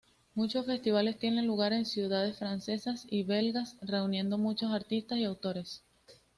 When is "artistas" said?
4.71-5.19